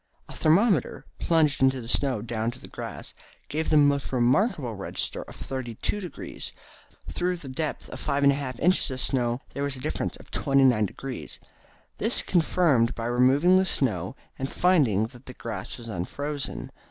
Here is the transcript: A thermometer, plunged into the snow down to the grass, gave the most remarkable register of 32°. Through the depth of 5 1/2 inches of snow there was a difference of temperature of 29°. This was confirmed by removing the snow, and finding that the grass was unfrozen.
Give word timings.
A 0.27 0.33
thermometer, 0.33 1.05
plunged 1.19 1.61
into 1.61 1.79
the 1.79 1.87
snow 1.87 2.23
down 2.23 2.49
to 2.49 2.59
the 2.59 2.67
grass, 2.67 3.13
gave 3.49 3.69
the 3.69 3.77
most 3.77 4.11
remarkable 4.11 4.73
register 4.73 5.21
of 5.21 5.37
32°. 5.37 6.51
Through 7.11 7.37
the 7.37 7.47
depth 7.47 7.87
of 7.89 7.99
5 7.99 8.23
1/2 8.23 8.59
inches 8.59 8.89
of 8.89 8.99
snow 8.99 9.41
there 9.53 9.61
was 9.61 9.75
a 9.75 9.79
difference 9.79 10.15
of 10.17 10.31
temperature 10.31 10.69
of 10.75 10.87
29°. 10.95 11.39
This 11.99 12.13
was 12.15 12.21
confirmed 12.23 12.95
by 12.95 13.05
removing 13.05 13.59
the 13.59 13.63
snow, 13.63 14.15
and 14.39 14.51
finding 14.51 15.03
that 15.03 15.27
the 15.27 15.33
grass 15.35 15.77
was 15.77 15.87
unfrozen. 15.87 16.71